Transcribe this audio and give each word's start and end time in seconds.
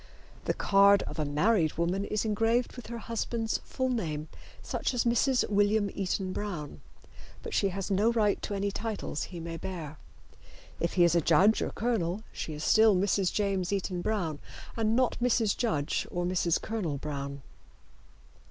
The 0.45 0.55
card 0.55 1.03
of 1.03 1.19
a 1.19 1.25
married 1.25 1.73
woman 1.73 2.05
is 2.05 2.25
engraved 2.25 2.75
with 2.75 2.87
her 2.87 2.97
husband's 2.97 3.59
full 3.59 3.89
name, 3.89 4.29
such 4.63 4.95
as 4.95 5.03
Mrs. 5.03 5.47
William 5.47 5.91
Eaton 5.93 6.33
Brown, 6.33 6.81
but 7.43 7.53
she 7.53 7.69
has 7.69 7.91
no 7.91 8.11
right 8.11 8.41
to 8.41 8.55
any 8.55 8.71
titles 8.71 9.25
he 9.25 9.39
may 9.39 9.57
bear. 9.57 9.99
If 10.79 10.93
he 10.93 11.03
is 11.03 11.13
a 11.13 11.21
judge 11.21 11.61
or 11.61 11.69
colonel 11.69 12.23
she 12.33 12.55
is 12.55 12.63
still 12.63 12.95
Mrs. 12.95 13.31
James 13.31 13.71
Eaton 13.71 14.01
Brown 14.01 14.39
and 14.75 14.95
not 14.95 15.19
Mrs. 15.21 15.55
Judge 15.55 16.07
or 16.09 16.25
Mrs. 16.25 16.59
Colonel 16.59 16.97
Brown. 16.97 17.43